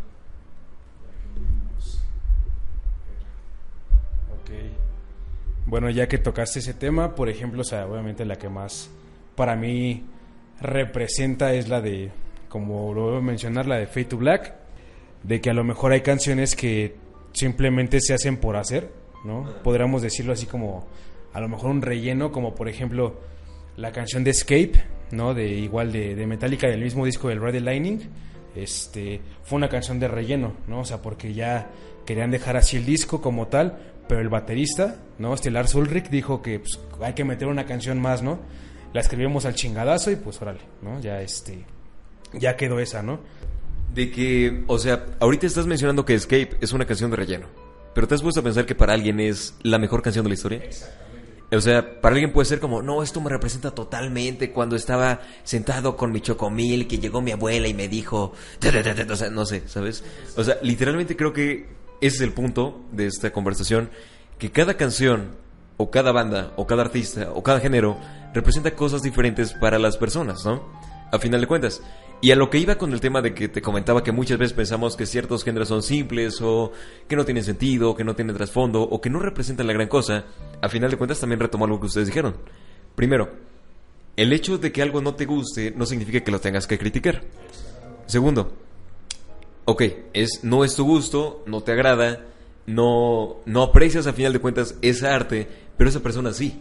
[5.66, 8.92] Bueno, ya que tocaste ese tema, por ejemplo, obviamente la que más
[9.36, 10.04] para mí
[10.62, 12.12] representa es la de,
[12.50, 14.54] como lo voy a mencionar, la de Fade to Black,
[15.24, 16.96] de que a lo mejor hay canciones que
[17.32, 18.92] simplemente se hacen por hacer,
[19.26, 19.52] ¿no?
[19.64, 20.86] Podríamos decirlo así como,
[21.34, 23.20] a lo mejor un relleno, como por ejemplo
[23.76, 25.34] la canción de Escape, ¿no?
[25.34, 28.00] De igual de, de Metallica, del mismo disco del Red Lightning,
[28.56, 30.82] este, fue una canción de relleno, ¿no?
[30.82, 31.70] O sea, porque ya
[32.06, 35.34] querían dejar así el disco como tal, pero el baterista, ¿no?
[35.34, 38.40] Este Lars Ulrich dijo que pues, hay que meter una canción más, ¿no?
[38.94, 41.00] La escribimos al chingadazo y pues órale, ¿no?
[41.00, 41.66] Ya este,
[42.34, 43.20] ya quedó esa, ¿no?
[43.94, 47.48] De que, o sea, ahorita estás mencionando que Escape es una canción de relleno.
[47.94, 50.34] Pero te has puesto a pensar que para alguien es la mejor canción de la
[50.34, 50.62] historia.
[51.56, 55.96] O sea, para alguien puede ser como, no, esto me representa totalmente cuando estaba sentado
[55.96, 58.34] con mi chocomil, que llegó mi abuela y me dijo,
[59.10, 60.04] o sea, no sé, ¿sabes?
[60.36, 61.68] O sea, literalmente creo que
[62.02, 63.90] ese es el punto de esta conversación,
[64.40, 65.36] que cada canción,
[65.78, 67.98] o cada banda, o cada artista, o cada género,
[68.34, 70.64] representa cosas diferentes para las personas, ¿no?
[71.12, 71.82] A final de cuentas.
[72.24, 74.54] Y a lo que iba con el tema de que te comentaba que muchas veces
[74.54, 76.72] pensamos que ciertos géneros son simples o
[77.06, 80.24] que no tienen sentido, que no tienen trasfondo o que no representan la gran cosa,
[80.62, 82.38] a final de cuentas también retomo algo que ustedes dijeron.
[82.96, 83.30] Primero,
[84.16, 87.24] el hecho de que algo no te guste no significa que lo tengas que criticar.
[88.06, 88.54] Segundo,
[89.66, 89.84] ok,
[90.14, 92.22] es, no es tu gusto, no te agrada,
[92.66, 96.58] no, no aprecias a final de cuentas esa arte, pero esa persona sí.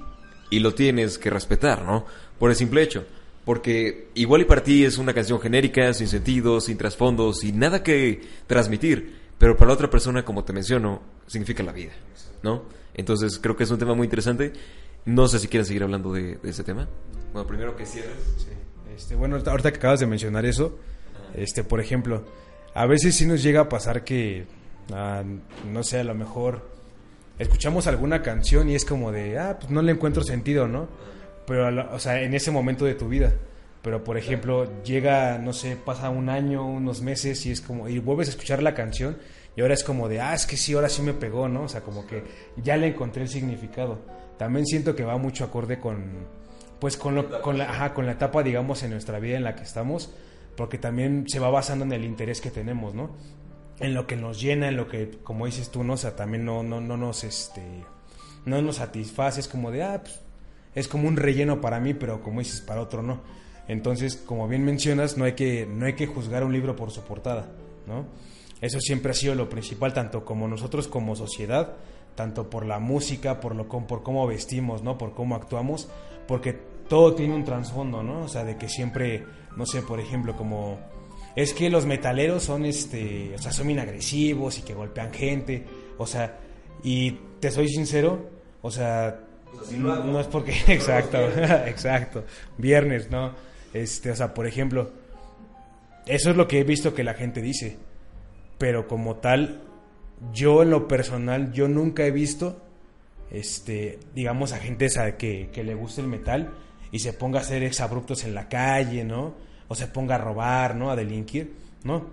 [0.50, 2.04] Y lo tienes que respetar, ¿no?
[2.40, 3.06] Por el simple hecho.
[3.44, 7.82] Porque igual y para ti es una canción genérica, sin sentido, sin trasfondo, sin nada
[7.82, 11.92] que transmitir, pero para la otra persona, como te menciono, significa la vida,
[12.42, 12.62] ¿no?
[12.94, 14.52] Entonces creo que es un tema muy interesante.
[15.04, 16.88] No sé si quieres seguir hablando de, de ese tema.
[17.32, 18.14] Bueno, primero que cierres.
[18.36, 18.46] Sí.
[18.94, 20.78] Este, bueno, ahorita que acabas de mencionar eso,
[21.34, 22.24] este, por ejemplo,
[22.74, 24.46] a veces sí nos llega a pasar que,
[24.92, 25.22] ah,
[25.70, 26.70] no sé, a lo mejor
[27.38, 30.88] escuchamos alguna canción y es como de, ah, pues no le encuentro sentido, ¿no?
[31.46, 33.32] Pero, o sea, en ese momento de tu vida.
[33.82, 37.98] Pero, por ejemplo, llega, no sé, pasa un año, unos meses y es como, y
[37.98, 39.16] vuelves a escuchar la canción
[39.56, 41.64] y ahora es como de, ah, es que sí, ahora sí me pegó, ¿no?
[41.64, 42.22] O sea, como que
[42.56, 43.98] ya le encontré el significado.
[44.38, 46.26] También siento que va mucho acorde con,
[46.80, 49.54] pues, con, lo, con, la, ajá, con la etapa, digamos, en nuestra vida en la
[49.54, 50.14] que estamos,
[50.56, 53.14] porque también se va basando en el interés que tenemos, ¿no?
[53.78, 55.94] En lo que nos llena, en lo que, como dices tú, ¿no?
[55.94, 57.62] O sea, también no, no, no nos, este,
[58.46, 60.18] no nos satisface, es como de, ah, pues,
[60.74, 63.20] es como un relleno para mí, pero como dices, para otro no.
[63.68, 67.02] Entonces, como bien mencionas, no hay que, no hay que juzgar un libro por su
[67.02, 67.50] portada,
[67.86, 68.06] ¿no?
[68.60, 71.74] Eso siempre ha sido lo principal, tanto como nosotros como sociedad,
[72.14, 74.98] tanto por la música, por, lo, por cómo vestimos, ¿no?
[74.98, 75.88] Por cómo actuamos,
[76.26, 76.52] porque
[76.88, 78.22] todo tiene un trasfondo, ¿no?
[78.22, 79.24] O sea, de que siempre,
[79.56, 80.78] no sé, por ejemplo, como
[81.34, 85.64] es que los metaleros son este, o sea, son bien agresivos y que golpean gente,
[85.98, 86.38] o sea,
[86.82, 88.28] y te soy sincero,
[88.60, 89.20] o sea,
[89.78, 91.18] no, no es porque exacto,
[91.66, 92.24] exacto,
[92.58, 93.34] viernes, no,
[93.72, 94.90] este, o sea, por ejemplo,
[96.06, 97.76] eso es lo que he visto que la gente dice,
[98.58, 99.62] pero como tal,
[100.32, 102.60] yo en lo personal, yo nunca he visto,
[103.30, 106.50] este, digamos, a gente esa que, que le gusta el metal
[106.90, 109.34] y se ponga a hacer exabruptos en la calle, ¿no?
[109.68, 110.90] O se ponga a robar, ¿no?
[110.90, 111.52] A delinquir,
[111.84, 112.06] ¿no?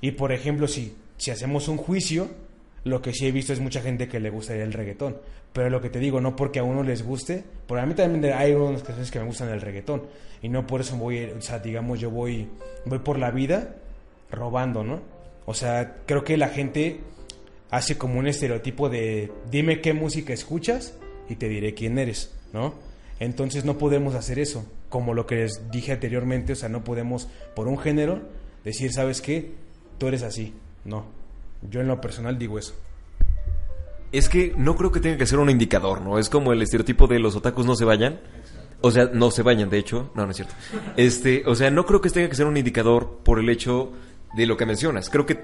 [0.00, 2.28] Y por ejemplo, si, si hacemos un juicio,
[2.82, 5.16] lo que sí he visto es mucha gente que le gusta el reggaetón.
[5.54, 8.34] Pero lo que te digo, no porque a uno les guste, porque a mí también
[8.34, 10.02] hay unas canciones que me gustan del reggaetón.
[10.42, 12.48] Y no por eso voy, o sea, digamos, yo voy,
[12.84, 13.76] voy por la vida
[14.32, 15.00] robando, ¿no?
[15.46, 17.00] O sea, creo que la gente
[17.70, 22.74] hace como un estereotipo de dime qué música escuchas y te diré quién eres, ¿no?
[23.20, 27.28] Entonces no podemos hacer eso, como lo que les dije anteriormente, o sea, no podemos
[27.54, 28.22] por un género
[28.64, 29.52] decir, ¿sabes qué?
[29.98, 30.52] Tú eres así,
[30.84, 31.06] no.
[31.62, 32.74] Yo en lo personal digo eso.
[34.14, 36.20] Es que no creo que tenga que ser un indicador, ¿no?
[36.20, 38.20] Es como el estereotipo de los otakus no se vayan.
[38.80, 40.12] O sea, no se vayan, de hecho.
[40.14, 40.54] No, no es cierto.
[40.96, 43.92] Este, o sea, no creo que tenga que ser un indicador por el hecho
[44.36, 45.10] de lo que mencionas.
[45.10, 45.40] Creo que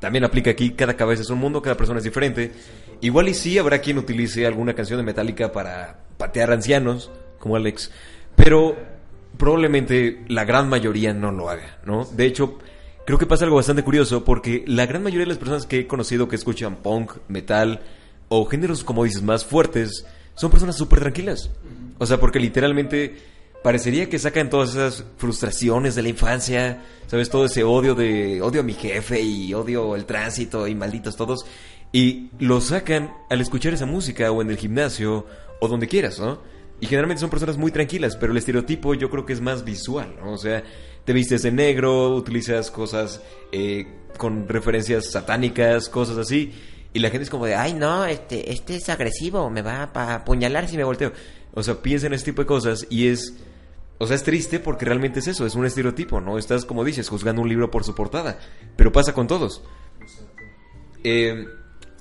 [0.00, 2.52] también aplica aquí, cada cabeza es un mundo, cada persona es diferente.
[3.00, 7.92] Igual y sí habrá quien utilice alguna canción de Metallica para patear ancianos, como Alex,
[8.34, 8.76] pero
[9.36, 12.04] probablemente la gran mayoría no lo haga, ¿no?
[12.04, 12.58] De hecho,
[13.06, 15.86] creo que pasa algo bastante curioso porque la gran mayoría de las personas que he
[15.86, 17.80] conocido que escuchan punk, metal
[18.28, 21.50] o géneros, como dices, más fuertes, son personas súper tranquilas.
[21.98, 23.16] O sea, porque literalmente
[23.62, 27.28] parecería que sacan todas esas frustraciones de la infancia, ¿sabes?
[27.28, 31.44] Todo ese odio de odio a mi jefe y odio el tránsito y malditos todos.
[31.92, 35.26] Y lo sacan al escuchar esa música o en el gimnasio
[35.60, 36.40] o donde quieras, ¿no?
[36.80, 40.14] Y generalmente son personas muy tranquilas, pero el estereotipo yo creo que es más visual,
[40.20, 40.32] ¿no?
[40.32, 40.62] O sea,
[41.04, 43.86] te vistes de negro, utilizas cosas eh,
[44.16, 46.52] con referencias satánicas, cosas así.
[46.98, 50.14] Y la gente es como de, ay, no, este, este es agresivo, me va a
[50.16, 51.12] apuñalar si me volteo.
[51.54, 53.34] O sea, piensa en ese tipo de cosas y es
[53.98, 56.38] o sea, es triste porque realmente es eso, es un estereotipo, ¿no?
[56.38, 58.40] Estás, como dices, juzgando un libro por su portada.
[58.74, 59.62] Pero pasa con todos.
[61.04, 61.46] Eh,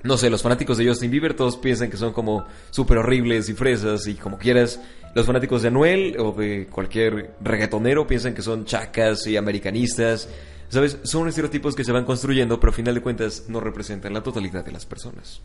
[0.02, 3.54] no sé, los fanáticos de Justin Bieber todos piensan que son como súper horribles y
[3.54, 4.82] fresas y como quieras.
[5.14, 10.28] Los fanáticos de Anuel o de cualquier reggaetonero piensan que son chacas y americanistas.
[10.70, 11.00] ¿Sabes?
[11.04, 14.66] Son estereotipos que se van construyendo, pero a final de cuentas no representan la totalidad
[14.66, 15.42] de las personas.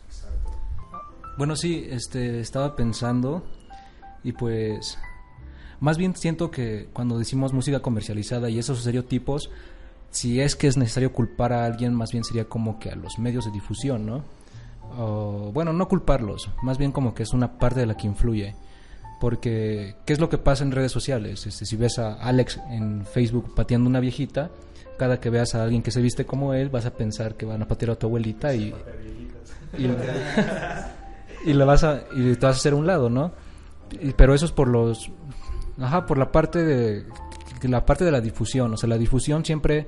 [1.37, 3.43] Bueno, sí, este, estaba pensando
[4.23, 4.97] y pues
[5.79, 9.49] más bien siento que cuando decimos música comercializada y esos estereotipos,
[10.11, 13.17] si es que es necesario culpar a alguien, más bien sería como que a los
[13.17, 14.23] medios de difusión, ¿no?
[14.97, 18.55] O, bueno, no culparlos, más bien como que es una parte de la que influye.
[19.19, 21.47] Porque, ¿qué es lo que pasa en redes sociales?
[21.47, 24.51] Este, si ves a Alex en Facebook pateando una viejita,
[24.97, 27.61] cada que veas a alguien que se viste como él, vas a pensar que van
[27.61, 28.73] a patear a tu abuelita y,
[29.77, 29.85] y,
[31.45, 33.31] y, vas a, y te vas a hacer un lado, ¿no?
[34.17, 35.11] pero eso es por los
[35.79, 37.05] Ajá, por la parte de
[37.63, 39.87] la parte de la difusión, o sea, la difusión siempre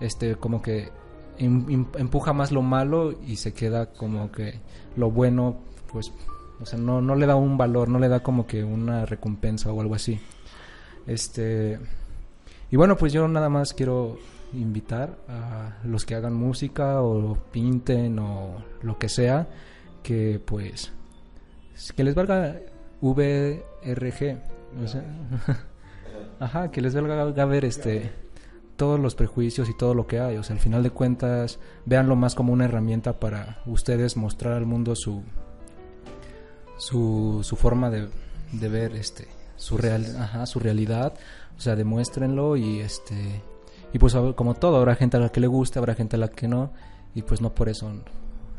[0.00, 0.90] este como que
[1.38, 4.60] empuja más lo malo y se queda como que
[4.96, 5.58] lo bueno
[5.92, 6.12] pues
[6.60, 9.72] o sea, no, no le da un valor, no le da como que una recompensa
[9.72, 10.20] o algo así.
[11.06, 11.78] Este
[12.70, 14.18] y bueno, pues yo nada más quiero
[14.52, 19.48] invitar a los que hagan música o pinten o lo que sea
[20.02, 20.92] que pues
[21.96, 22.60] que les valga
[23.00, 24.40] VRG
[26.40, 28.12] ajá, que les valga ver este
[28.80, 30.38] todos los prejuicios y todo lo que hay.
[30.38, 34.64] O sea, al final de cuentas, véanlo más como una herramienta para ustedes mostrar al
[34.64, 35.22] mundo su
[36.78, 38.08] su, su forma de,
[38.52, 41.12] de ver este su real ajá, su realidad.
[41.58, 43.42] O sea, demuéstrenlo y este
[43.92, 46.28] y pues como todo, habrá gente a la que le gusta, habrá gente a la
[46.28, 46.72] que no
[47.14, 47.90] y pues no por eso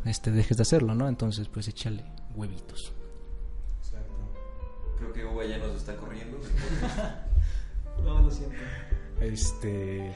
[0.05, 1.07] este dejes de hacerlo, ¿no?
[1.07, 2.03] Entonces, pues échale
[2.35, 2.93] huevitos.
[4.97, 6.37] Creo que Uva ya nos está corriendo.
[8.03, 8.55] no, lo siento.
[9.19, 10.15] Este.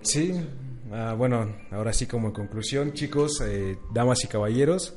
[0.00, 0.34] Sí,
[0.92, 4.94] ah, bueno, ahora sí como en conclusión, chicos, eh, damas y caballeros,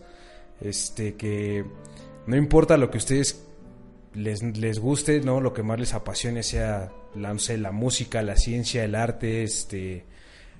[0.62, 1.66] este que
[2.26, 3.46] no importa lo que ustedes
[4.14, 5.42] les, les guste, ¿no?
[5.42, 10.06] Lo que más les apasione sea la, la música, la ciencia, el arte, este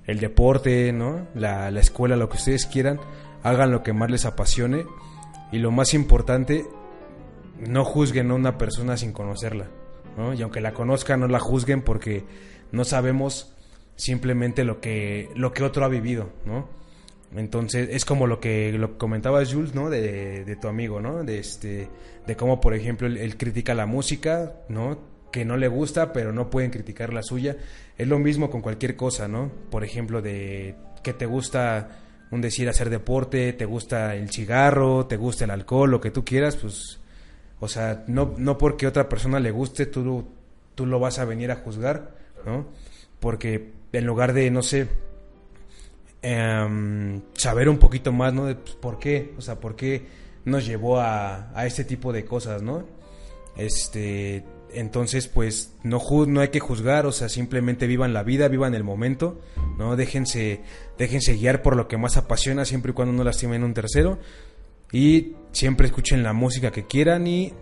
[0.06, 1.26] el deporte, ¿no?
[1.34, 3.00] La, la escuela, lo que ustedes quieran,
[3.42, 4.86] hagan lo que más les apasione
[5.50, 6.64] y lo más importante,
[7.58, 9.68] no juzguen a una persona sin conocerla,
[10.16, 10.34] ¿no?
[10.34, 12.24] Y aunque la conozcan, no la juzguen porque
[12.72, 13.52] no sabemos
[13.96, 16.68] simplemente lo que, lo que otro ha vivido, ¿no?
[17.34, 19.90] Entonces, es como lo que, lo comentabas, Jules, ¿no?
[19.90, 21.24] De, de, tu amigo, ¿no?
[21.24, 21.88] De, este,
[22.26, 24.98] de cómo, por ejemplo, él, critica la música, ¿no?
[25.30, 27.56] Que no le gusta, pero no pueden criticar la suya.
[27.98, 29.50] Es lo mismo con cualquier cosa, ¿no?
[29.70, 35.16] Por ejemplo, de que te gusta un decir hacer deporte, te gusta el cigarro, te
[35.16, 36.98] gusta el alcohol, lo que tú quieras, pues
[37.60, 40.26] o sea, no, no porque otra persona le guste, tú,
[40.74, 42.66] tú lo vas a venir a juzgar, ¿no?
[43.18, 44.88] Porque en lugar de, no sé,
[46.20, 48.46] em, saber un poquito más, ¿no?
[48.46, 50.06] De pues, por qué, o sea, por qué
[50.44, 52.84] nos llevó a, a este tipo de cosas, ¿no?
[53.56, 54.44] Este,
[54.76, 58.74] entonces, pues, no, ju- no hay que juzgar, o sea, simplemente vivan la vida, vivan
[58.74, 59.40] el momento,
[59.78, 59.96] ¿no?
[59.96, 60.60] Déjense,
[60.98, 64.18] déjense guiar por lo que más apasiona, siempre y cuando no lastimen a un tercero.
[64.92, 67.52] Y siempre escuchen la música que quieran y,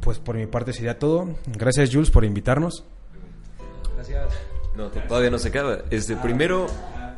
[0.00, 1.36] pues, por mi parte sería todo.
[1.46, 2.84] Gracias, Jules, por invitarnos.
[4.76, 5.78] No, to- todavía no se acaba.
[5.90, 6.66] Este, primero,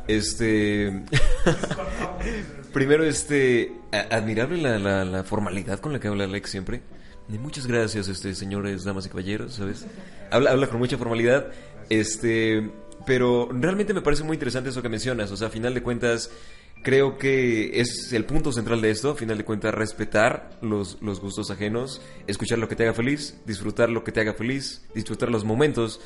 [0.07, 1.03] este...
[2.73, 3.71] primero, este...
[4.11, 6.81] admirable la, la, la formalidad con la que habla Alex siempre.
[7.39, 9.85] Muchas gracias, este, señores, damas y caballeros, ¿sabes?
[10.31, 11.47] Habla, habla con mucha formalidad.
[11.89, 12.71] Este...
[13.05, 15.31] Pero realmente me parece muy interesante eso que mencionas.
[15.31, 16.31] O sea, a final de cuentas,
[16.83, 19.15] creo que es el punto central de esto.
[19.15, 23.89] Final de cuentas, respetar los, los gustos ajenos, escuchar lo que te haga feliz, disfrutar
[23.89, 25.99] lo que te haga feliz, disfrutar los momentos.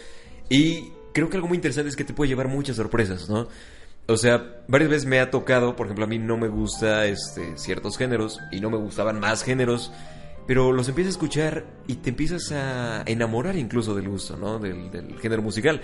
[0.50, 3.48] Y creo que algo muy interesante es que te puede llevar muchas sorpresas, ¿no?
[4.08, 7.58] O sea, varias veces me ha tocado, por ejemplo, a mí no me gusta este,
[7.58, 9.92] ciertos géneros y no me gustaban más géneros,
[10.48, 14.60] pero los empiezas a escuchar y te empiezas a enamorar incluso del gusto, ¿no?
[14.60, 15.82] Del, género musical.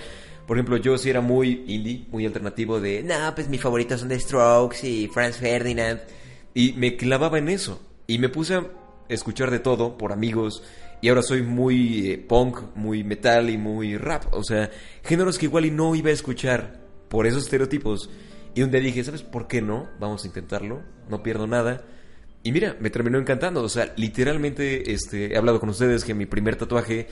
[0.47, 4.09] Por ejemplo, yo sí era muy indie, muy alternativo de, no, pues mis favoritos son
[4.09, 5.99] The Strokes y Franz Ferdinand.
[6.53, 7.81] Y me clavaba en eso.
[8.07, 8.67] Y me puse a
[9.09, 10.63] escuchar de todo por amigos.
[11.01, 14.33] Y ahora soy muy eh, punk, muy metal y muy rap.
[14.33, 14.71] O sea,
[15.03, 18.09] géneros que igual y no iba a escuchar por esos estereotipos.
[18.55, 19.89] Y donde dije, ¿sabes por qué no?
[19.99, 20.81] Vamos a intentarlo.
[21.09, 21.83] No pierdo nada.
[22.43, 23.63] Y mira, me terminó encantando.
[23.63, 27.07] O sea, literalmente este, he hablado con ustedes que mi primer tatuaje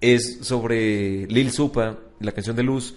[0.00, 2.96] es sobre Lil Supa, la canción de Luz,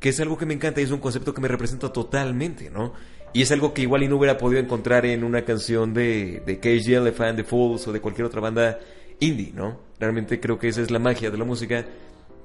[0.00, 2.94] que es algo que me encanta y es un concepto que me representa totalmente, ¿no?
[3.34, 6.58] Y es algo que igual y no hubiera podido encontrar en una canción de, de
[6.58, 8.78] Cage the Elephant, The Fools o de cualquier otra banda
[9.20, 9.78] indie, ¿no?
[10.00, 11.84] Realmente creo que esa es la magia de la música,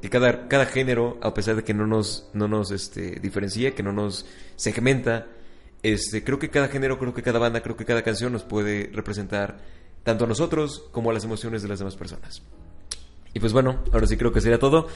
[0.02, 3.84] que cada, cada género, a pesar de que no nos, no nos este, diferencia, que
[3.84, 4.26] no nos
[4.58, 5.28] segmenta,
[5.84, 8.90] este, creo que cada género, creo que cada banda, creo que cada canción nos puede
[8.94, 9.60] representar
[10.04, 12.42] tanto a nosotros como a las emociones de las demás personas.
[13.34, 14.88] Y pues bueno, ahora sí creo que sería todo.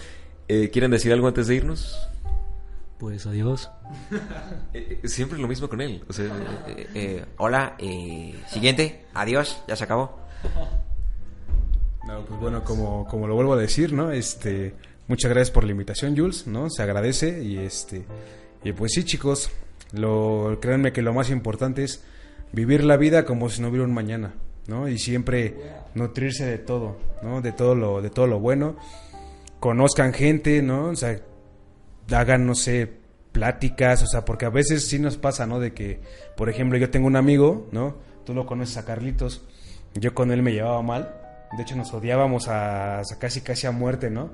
[0.48, 1.98] Eh, ¿Quieren decir algo antes de irnos?
[3.00, 3.70] Pues adiós.
[4.74, 6.04] Eh, eh, siempre lo mismo con él.
[6.10, 6.26] O sea,
[6.68, 10.20] Eh, eh, hola, eh, siguiente, adiós, ya se acabó.
[12.06, 14.12] No, pues bueno, como, como lo vuelvo a decir, ¿no?
[14.12, 14.76] Este,
[15.08, 16.70] muchas gracias por la invitación, Jules, ¿no?
[16.70, 18.06] Se agradece y este,
[18.64, 19.50] y pues sí, chicos,
[19.92, 22.04] lo, créanme que lo más importante es
[22.52, 24.34] vivir la vida como si no hubiera un mañana,
[24.68, 24.88] ¿no?
[24.88, 25.56] Y siempre
[25.94, 27.42] nutrirse de todo, ¿no?
[27.42, 28.78] De todo lo, de todo lo bueno.
[29.60, 30.90] Conozcan gente, ¿no?
[30.90, 31.20] O sea,
[32.12, 32.92] hagan, no sé,
[33.32, 35.60] pláticas, o sea, porque a veces sí nos pasa, ¿no?
[35.60, 36.00] De que,
[36.38, 37.98] por ejemplo, yo tengo un amigo, ¿no?
[38.26, 39.44] Tú lo conoces a Carlitos,
[39.94, 41.14] yo con él me llevaba mal,
[41.56, 44.32] de hecho nos odiábamos a, casi casi a muerte, ¿no?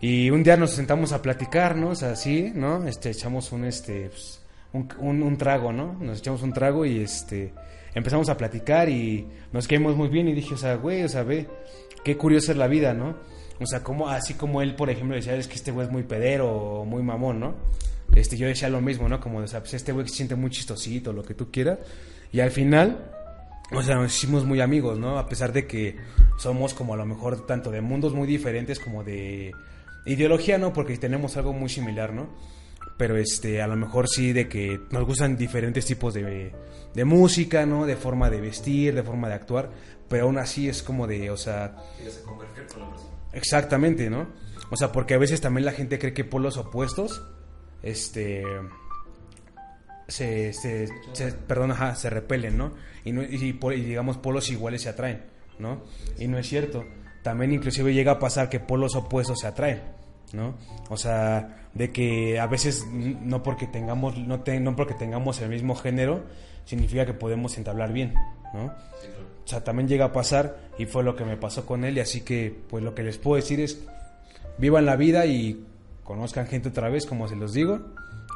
[0.00, 1.90] Y un día nos sentamos a platicar, ¿no?
[1.90, 2.86] O sea, así, ¿no?
[2.86, 4.40] Este, echamos un, este, pues,
[4.72, 5.94] un, un- trago, ¿no?
[6.00, 7.52] Nos echamos un trago y, este,
[7.94, 11.22] empezamos a platicar y nos quedamos muy bien y dije, o sea, güey, o sea,
[11.22, 11.48] ve,
[12.04, 13.16] qué curiosa es la vida, ¿no?
[13.60, 16.02] O sea, como, así como él, por ejemplo, decía, es que este güey es muy
[16.04, 17.54] pedero o muy mamón, ¿no?
[18.14, 19.20] Este, yo decía lo mismo, ¿no?
[19.20, 21.78] Como, o sea, pues este güey se siente muy chistosito, lo que tú quieras.
[22.32, 23.10] Y al final,
[23.72, 25.18] o sea, nos hicimos muy amigos, ¿no?
[25.18, 25.96] A pesar de que
[26.38, 29.52] somos como a lo mejor tanto de mundos muy diferentes como de
[30.06, 30.72] ideología, ¿no?
[30.72, 32.28] Porque tenemos algo muy similar, ¿no?
[33.00, 36.52] Pero este, a lo mejor sí de que nos gustan diferentes tipos de,
[36.94, 37.86] de música, ¿no?
[37.86, 39.70] De forma de vestir, de forma de actuar.
[40.06, 41.76] Pero aún así es como de, o sea...
[43.32, 44.26] Exactamente, ¿no?
[44.70, 47.22] O sea, porque a veces también la gente cree que polos opuestos,
[47.82, 48.44] este
[50.08, 52.72] se, se, se- perdón, ajá, se repelen, ¿no?
[53.04, 55.22] Y, no- y y digamos polos iguales se atraen,
[55.58, 55.82] ¿no?
[56.18, 56.84] Y no es cierto.
[57.22, 59.80] También inclusive llega a pasar que polos opuestos se atraen,
[60.32, 60.54] ¿no?
[60.88, 65.48] O sea, de que a veces no porque tengamos no, te- no porque tengamos el
[65.50, 66.24] mismo género
[66.64, 68.14] significa que podemos entablar bien,
[68.54, 68.66] ¿no?
[68.66, 72.00] O sea, también llega a pasar y fue lo que me pasó con él y
[72.00, 73.82] así que pues lo que les puedo decir es
[74.58, 75.64] vivan la vida y
[76.04, 77.80] conozcan gente otra vez, como se los digo,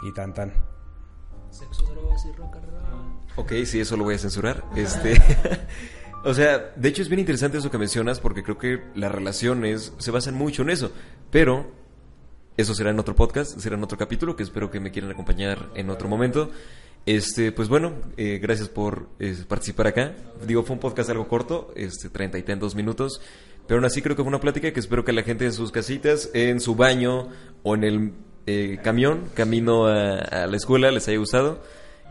[0.09, 0.52] y tan tan.
[1.50, 3.12] Sexo, drogas y rock and roll.
[3.37, 4.64] Ok, sí, eso lo voy a censurar.
[4.76, 5.14] Este,
[6.24, 9.92] o sea, de hecho es bien interesante eso que mencionas porque creo que las relaciones
[9.98, 10.90] se basan mucho en eso.
[11.30, 11.66] Pero
[12.57, 15.71] eso será en otro podcast, será en otro capítulo que espero que me quieran acompañar
[15.75, 16.51] en otro momento.
[17.07, 20.14] Este, pues bueno, eh, gracias por eh, participar acá.
[20.47, 23.20] Digo, fue un podcast algo corto, este, treinta y tantos minutos,
[23.66, 25.70] pero aún así creo que fue una plática que espero que la gente en sus
[25.70, 27.28] casitas, en su baño
[27.62, 28.12] o en el
[28.47, 31.62] eh, camión, camino a, la escuela, les haya gustado.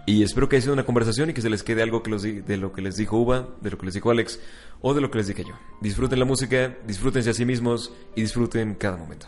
[0.06, 2.74] Y espero que haya sido una conversación y que se les quede algo de lo
[2.74, 4.38] que les dijo Uva, de lo que les dijo Alex
[4.82, 5.54] o de lo que les dije yo.
[5.80, 9.28] Disfruten la música, disfrútense a sí mismos y disfruten cada momento.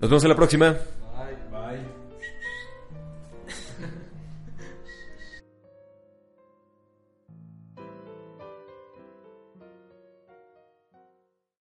[0.00, 0.70] Nos vemos en la próxima.
[0.70, 1.97] Bye, bye.